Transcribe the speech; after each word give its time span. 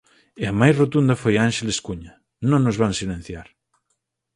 E 0.41 0.43
a 0.51 0.53
máis 0.59 0.75
rotunda 0.81 1.19
foi 1.21 1.33
Ánxeles 1.47 1.79
Cuña: 1.87 2.13
"Non 2.49 2.61
nos 2.65 2.79
van 2.81 2.93
silenciar". 3.01 3.47